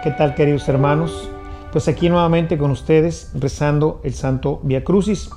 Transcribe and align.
¿Qué 0.00 0.12
tal 0.12 0.36
queridos 0.36 0.68
hermanos? 0.68 1.28
Pues 1.72 1.88
aquí 1.88 2.08
nuevamente 2.08 2.56
con 2.56 2.70
ustedes 2.70 3.32
rezando 3.34 4.00
el 4.04 4.14
Santo 4.14 4.60
Via 4.62 4.84
Crucis. 4.84 5.28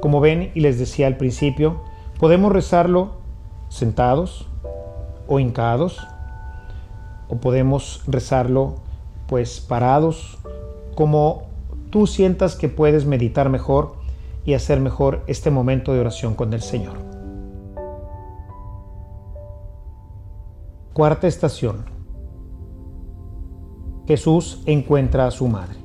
Como 0.00 0.20
ven 0.20 0.52
y 0.54 0.60
les 0.60 0.78
decía 0.78 1.08
al 1.08 1.16
principio, 1.16 1.82
podemos 2.20 2.52
rezarlo 2.52 3.16
sentados 3.68 4.46
o 5.26 5.40
hincados 5.40 6.06
o 7.26 7.38
podemos 7.38 8.04
rezarlo 8.06 8.76
pues 9.26 9.58
parados 9.58 10.38
como 10.94 11.48
tú 11.90 12.06
sientas 12.06 12.54
que 12.54 12.68
puedes 12.68 13.06
meditar 13.06 13.48
mejor 13.48 13.96
y 14.44 14.54
hacer 14.54 14.78
mejor 14.78 15.24
este 15.26 15.50
momento 15.50 15.92
de 15.92 15.98
oración 15.98 16.34
con 16.34 16.52
el 16.52 16.62
Señor. 16.62 16.94
Cuarta 20.92 21.26
estación 21.26 21.95
Jesús 24.06 24.62
encuentra 24.66 25.26
a 25.26 25.30
su 25.30 25.48
madre. 25.48 25.76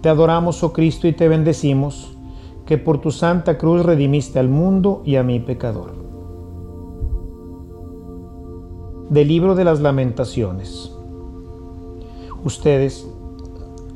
Te 0.00 0.08
adoramos, 0.08 0.62
oh 0.62 0.72
Cristo, 0.72 1.08
y 1.08 1.12
te 1.12 1.28
bendecimos, 1.28 2.16
que 2.66 2.78
por 2.78 3.00
tu 3.00 3.10
santa 3.10 3.58
cruz 3.58 3.84
redimiste 3.84 4.38
al 4.38 4.48
mundo 4.48 5.02
y 5.04 5.16
a 5.16 5.22
mi 5.22 5.40
pecador. 5.40 5.94
Del 9.10 9.28
libro 9.28 9.54
de 9.54 9.64
las 9.64 9.80
lamentaciones. 9.80 10.92
Ustedes, 12.44 13.08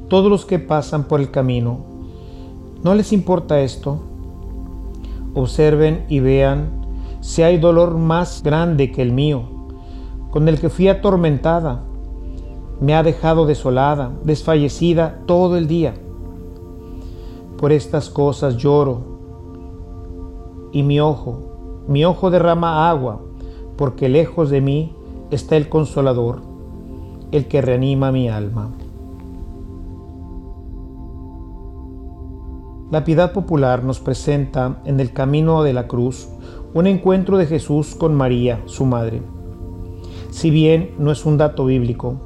todos 0.09 0.31
los 0.31 0.45
que 0.45 0.59
pasan 0.59 1.05
por 1.05 1.21
el 1.21 1.31
camino, 1.31 1.79
¿no 2.83 2.95
les 2.95 3.13
importa 3.13 3.61
esto? 3.61 4.01
Observen 5.35 6.05
y 6.09 6.21
vean 6.21 6.71
si 7.21 7.43
hay 7.43 7.59
dolor 7.59 7.97
más 7.97 8.43
grande 8.43 8.91
que 8.91 9.03
el 9.03 9.13
mío 9.13 9.58
con 10.31 10.49
el 10.49 10.61
que 10.61 10.69
fui 10.69 10.89
atormentada, 10.89 11.85
me 12.81 12.95
ha 12.95 13.03
dejado 13.03 13.47
desolada, 13.47 14.13
desfallecida 14.25 15.21
todo 15.27 15.57
el 15.57 15.67
día. 15.67 15.95
Por 17.57 17.73
estas 17.73 18.09
cosas 18.11 18.57
lloro 18.57 19.01
y 20.71 20.83
mi 20.83 21.01
ojo, 21.01 21.41
mi 21.89 22.05
ojo 22.05 22.31
derrama 22.31 22.89
agua, 22.91 23.21
porque 23.77 24.09
lejos 24.09 24.51
de 24.51 24.61
mí 24.61 24.95
está 25.31 25.57
el 25.57 25.69
consolador, 25.69 26.43
el 27.33 27.47
que 27.47 27.63
reanima 27.63 28.13
mi 28.13 28.29
alma. 28.29 28.71
La 32.91 33.05
piedad 33.05 33.33
popular 33.33 33.83
nos 33.85 34.01
presenta 34.01 34.81
en 34.85 35.01
el 35.01 35.13
camino 35.13 35.63
de 35.63 35.73
la 35.73 35.89
cruz 35.89 36.29
un 36.75 36.87
encuentro 36.87 37.39
de 37.39 37.47
Jesús 37.47 37.95
con 37.95 38.15
María, 38.15 38.63
su 38.67 38.87
madre 38.87 39.21
si 40.31 40.51
bien 40.51 40.95
no 40.99 41.11
es 41.11 41.25
un 41.25 41.39
dato 41.39 41.65
bíblico, 41.65 42.17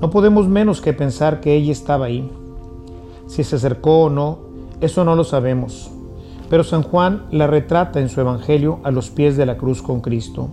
no 0.00 0.10
podemos 0.10 0.48
menos 0.48 0.80
que 0.80 0.92
pensar 0.92 1.40
que 1.40 1.54
ella 1.54 1.72
estaba 1.72 2.06
ahí. 2.06 2.28
Si 3.26 3.44
se 3.44 3.56
acercó 3.56 4.04
o 4.04 4.10
no, 4.10 4.38
eso 4.80 5.04
no 5.04 5.14
lo 5.14 5.24
sabemos, 5.24 5.90
pero 6.50 6.64
San 6.64 6.82
Juan 6.82 7.26
la 7.30 7.46
retrata 7.46 8.00
en 8.00 8.08
su 8.08 8.20
Evangelio 8.20 8.80
a 8.82 8.90
los 8.90 9.10
pies 9.10 9.36
de 9.36 9.46
la 9.46 9.56
cruz 9.56 9.80
con 9.80 10.00
Cristo. 10.00 10.48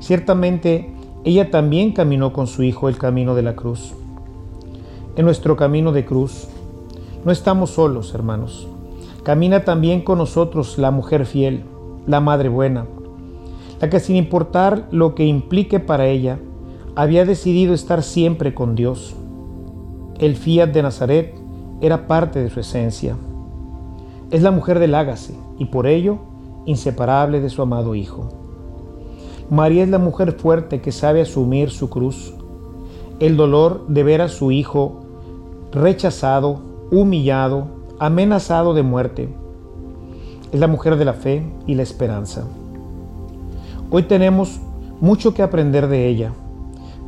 Ciertamente, 0.00 0.94
ella 1.24 1.50
también 1.50 1.92
caminó 1.92 2.32
con 2.32 2.46
su 2.46 2.62
Hijo 2.62 2.88
el 2.88 2.98
camino 2.98 3.34
de 3.34 3.42
la 3.42 3.56
cruz. 3.56 3.94
En 5.16 5.24
nuestro 5.24 5.56
camino 5.56 5.92
de 5.92 6.04
cruz, 6.04 6.46
no 7.24 7.32
estamos 7.32 7.70
solos, 7.70 8.14
hermanos. 8.14 8.68
Camina 9.24 9.64
también 9.64 10.02
con 10.02 10.18
nosotros 10.18 10.78
la 10.78 10.92
mujer 10.92 11.26
fiel, 11.26 11.64
la 12.06 12.20
Madre 12.20 12.48
Buena, 12.48 12.86
la 13.80 13.90
que 13.90 14.00
sin 14.00 14.16
importar 14.16 14.88
lo 14.90 15.14
que 15.14 15.24
implique 15.24 15.80
para 15.80 16.06
ella, 16.06 16.38
había 16.94 17.24
decidido 17.24 17.74
estar 17.74 18.02
siempre 18.02 18.54
con 18.54 18.74
Dios. 18.74 19.14
El 20.18 20.36
fiat 20.36 20.70
de 20.70 20.82
Nazaret 20.82 21.34
era 21.80 22.06
parte 22.06 22.40
de 22.40 22.48
su 22.48 22.60
esencia. 22.60 23.16
Es 24.30 24.42
la 24.42 24.50
mujer 24.50 24.78
del 24.78 24.94
Ágase 24.94 25.34
y 25.58 25.66
por 25.66 25.86
ello 25.86 26.18
inseparable 26.64 27.40
de 27.40 27.50
su 27.50 27.62
amado 27.62 27.94
Hijo. 27.94 28.28
María 29.50 29.84
es 29.84 29.90
la 29.90 29.98
mujer 29.98 30.32
fuerte 30.32 30.80
que 30.80 30.90
sabe 30.90 31.20
asumir 31.20 31.70
su 31.70 31.88
cruz, 31.90 32.34
el 33.20 33.36
dolor 33.36 33.86
de 33.88 34.02
ver 34.02 34.22
a 34.22 34.28
su 34.28 34.50
Hijo 34.50 35.02
rechazado, 35.70 36.60
humillado, 36.90 37.66
amenazado 37.98 38.74
de 38.74 38.82
muerte. 38.82 39.28
Es 40.50 40.58
la 40.58 40.66
mujer 40.66 40.96
de 40.96 41.04
la 41.04 41.12
fe 41.12 41.42
y 41.66 41.74
la 41.74 41.82
esperanza. 41.82 42.46
Hoy 43.88 44.02
tenemos 44.02 44.60
mucho 45.00 45.32
que 45.32 45.42
aprender 45.42 45.86
de 45.86 46.08
ella, 46.08 46.32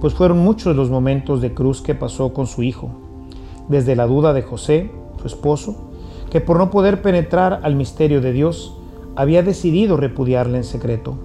pues 0.00 0.15
fueron 0.15 0.39
muchos 0.39 0.77
los 0.77 0.91
momentos 0.91 1.41
de 1.41 1.53
cruz 1.53 1.83
que 1.83 1.97
pasó 1.97 2.33
con 2.33 2.47
su 2.47 2.62
hijo, 2.62 2.91
desde 3.69 3.97
la 3.97 4.06
duda 4.06 4.33
de 4.33 4.43
José, 4.43 4.93
su 5.21 5.27
esposo, 5.27 5.91
que 6.31 6.41
por 6.41 6.56
no 6.56 6.71
poder 6.71 7.03
penetrar 7.03 7.61
al 7.65 7.75
misterio 7.75 8.21
de 8.21 8.31
Dios, 8.31 8.78
había 9.17 9.43
decidido 9.43 9.97
repudiarle 9.97 10.59
en 10.59 10.65
secreto. 10.65 11.19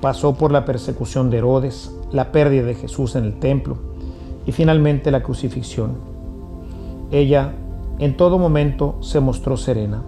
Pasó 0.00 0.34
por 0.34 0.50
la 0.50 0.64
persecución 0.64 1.28
de 1.28 1.38
Herodes, 1.38 1.94
la 2.10 2.32
pérdida 2.32 2.64
de 2.64 2.74
Jesús 2.74 3.16
en 3.16 3.24
el 3.24 3.38
templo 3.38 3.76
y 4.46 4.52
finalmente 4.52 5.10
la 5.10 5.22
crucifixión. 5.22 5.98
Ella 7.10 7.52
en 7.98 8.16
todo 8.16 8.38
momento 8.38 8.96
se 9.02 9.20
mostró 9.20 9.58
serena. 9.58 10.02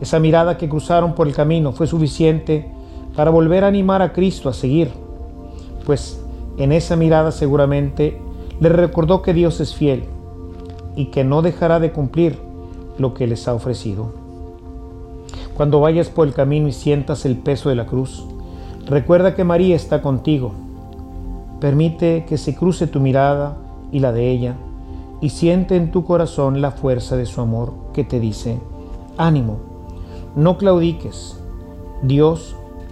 Esa 0.00 0.20
mirada 0.20 0.56
que 0.56 0.68
cruzaron 0.68 1.16
por 1.16 1.26
el 1.26 1.34
camino 1.34 1.72
fue 1.72 1.88
suficiente 1.88 2.77
para 3.18 3.32
volver 3.32 3.64
a 3.64 3.66
animar 3.66 4.00
a 4.00 4.12
Cristo 4.12 4.48
a 4.48 4.52
seguir, 4.52 4.92
pues 5.84 6.20
en 6.56 6.70
esa 6.70 6.94
mirada 6.94 7.32
seguramente 7.32 8.16
le 8.60 8.68
recordó 8.68 9.22
que 9.22 9.34
Dios 9.34 9.58
es 9.58 9.74
fiel 9.74 10.04
y 10.94 11.06
que 11.06 11.24
no 11.24 11.42
dejará 11.42 11.80
de 11.80 11.90
cumplir 11.90 12.38
lo 12.96 13.14
que 13.14 13.26
les 13.26 13.48
ha 13.48 13.54
ofrecido. 13.54 14.12
Cuando 15.56 15.80
vayas 15.80 16.10
por 16.10 16.28
el 16.28 16.32
camino 16.32 16.68
y 16.68 16.72
sientas 16.72 17.24
el 17.24 17.36
peso 17.36 17.70
de 17.70 17.74
la 17.74 17.86
cruz, 17.86 18.24
recuerda 18.86 19.34
que 19.34 19.42
María 19.42 19.74
está 19.74 20.00
contigo. 20.00 20.52
Permite 21.60 22.24
que 22.24 22.38
se 22.38 22.54
cruce 22.54 22.86
tu 22.86 23.00
mirada 23.00 23.56
y 23.90 23.98
la 23.98 24.12
de 24.12 24.30
ella 24.30 24.54
y 25.20 25.30
siente 25.30 25.74
en 25.74 25.90
tu 25.90 26.04
corazón 26.04 26.60
la 26.60 26.70
fuerza 26.70 27.16
de 27.16 27.26
su 27.26 27.40
amor 27.40 27.72
que 27.92 28.04
te 28.04 28.20
dice, 28.20 28.60
ánimo, 29.16 29.56
no 30.36 30.56
claudiques, 30.56 31.36
Dios 32.04 32.54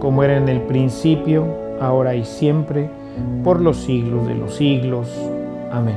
como 0.00 0.24
era 0.24 0.36
en 0.36 0.48
el 0.48 0.62
principio, 0.62 1.46
ahora 1.80 2.16
y 2.16 2.24
siempre, 2.24 2.90
por 3.44 3.60
los 3.60 3.76
siglos 3.76 4.26
de 4.26 4.34
los 4.34 4.56
siglos. 4.56 5.08
Amén. 5.70 5.96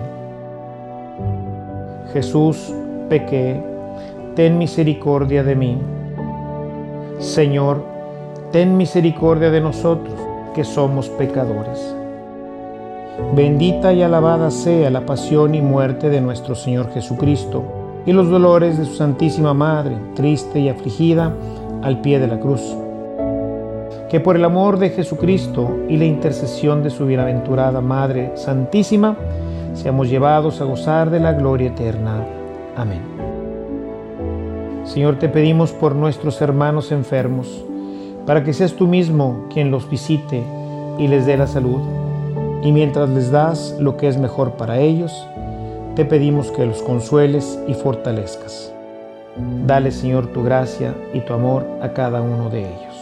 Jesús, 2.12 2.72
pequé, 3.10 3.60
ten 4.36 4.58
misericordia 4.58 5.44
de 5.44 5.56
mí. 5.56 5.78
Señor, 7.18 7.84
ten 8.52 8.78
misericordia 8.78 9.50
de 9.50 9.62
nosotros, 9.62 10.14
que 10.54 10.64
somos 10.64 11.10
pecadores. 11.10 11.96
Bendita 13.36 13.94
y 13.94 14.04
alabada 14.04 14.52
sea 14.52 14.90
la 14.90 15.06
pasión 15.06 15.56
y 15.56 15.62
muerte 15.62 16.10
de 16.10 16.20
nuestro 16.20 16.56
Señor 16.56 16.92
Jesucristo 16.92 17.64
y 18.06 18.12
los 18.12 18.30
dolores 18.30 18.78
de 18.78 18.86
su 18.86 18.96
Santísima 18.96 19.54
Madre, 19.54 19.96
triste 20.14 20.60
y 20.60 20.70
afligida, 20.70 21.34
al 21.82 22.02
pie 22.02 22.20
de 22.20 22.28
la 22.28 22.40
cruz 22.40 22.76
que 24.14 24.20
por 24.20 24.36
el 24.36 24.46
amor 24.46 24.78
de 24.78 24.92
Jesucristo 24.92 25.76
y 25.90 25.98
la 25.98 26.06
intercesión 26.06 26.84
de 26.84 26.92
su 26.92 27.08
bienaventurada 27.08 27.82
Madre 27.82 28.34
Santísima, 28.36 29.18
seamos 29.74 30.08
llevados 30.08 30.62
a 30.62 30.66
gozar 30.66 31.10
de 31.10 31.20
la 31.20 31.34
gloria 31.34 31.70
eterna. 31.70 32.24
Amén. 32.76 33.02
Señor, 34.84 35.18
te 35.18 35.30
pedimos 35.30 35.72
por 35.72 35.96
nuestros 35.96 36.40
hermanos 36.44 36.92
enfermos, 36.92 37.66
para 38.28 38.44
que 38.44 38.54
seas 38.54 38.74
tú 38.74 38.86
mismo 38.86 39.48
quien 39.52 39.72
los 39.72 39.90
visite 39.90 40.44
y 41.00 41.08
les 41.08 41.26
dé 41.26 41.36
la 41.36 41.48
salud. 41.48 41.82
Y 42.62 42.72
mientras 42.72 43.10
les 43.10 43.32
das 43.32 43.76
lo 43.80 43.98
que 43.98 44.08
es 44.08 44.20
mejor 44.20 44.52
para 44.52 44.78
ellos, 44.78 45.28
te 45.96 46.06
pedimos 46.06 46.52
que 46.52 46.68
los 46.68 46.84
consueles 46.84 47.60
y 47.68 47.74
fortalezcas. 47.74 48.72
Dale, 49.66 49.90
Señor, 49.90 50.28
tu 50.28 50.44
gracia 50.44 50.94
y 51.16 51.22
tu 51.22 51.34
amor 51.34 51.66
a 51.82 51.94
cada 51.94 52.22
uno 52.22 52.52
de 52.52 52.60
ellos. 52.60 52.93